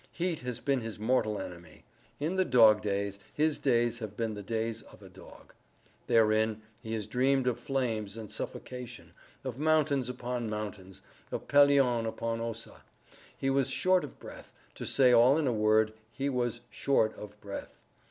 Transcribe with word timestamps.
Heat 0.11 0.39
has 0.39 0.59
been 0.59 0.81
his 0.81 0.97
mortal 0.97 1.39
enemy. 1.39 1.83
In 2.19 2.33
the 2.35 2.43
dog 2.43 2.81
days 2.81 3.19
his 3.35 3.59
days 3.59 3.99
have 3.99 4.17
been 4.17 4.33
the 4.33 4.41
days 4.41 4.81
of 4.81 5.03
a 5.03 5.09
dog. 5.09 5.53
Therein, 6.07 6.63
he 6.81 6.93
has 6.93 7.05
dreamed 7.05 7.45
of 7.45 7.59
flames 7.59 8.17
and 8.17 8.31
suffocation—of 8.31 9.59
mountains 9.59 10.09
upon 10.09 10.49
mountains—of 10.49 11.47
Pelion 11.47 12.07
upon 12.07 12.41
Ossa. 12.41 12.81
He 13.37 13.51
was 13.51 13.69
short 13.69 14.03
of 14.03 14.17
breath—to 14.19 14.87
say 14.87 15.13
all 15.13 15.37
in 15.37 15.45
a 15.45 15.53
word, 15.53 15.93
he 16.11 16.29
was 16.29 16.61
short 16.71 17.15
of 17.15 17.39
breath. 17.39 17.83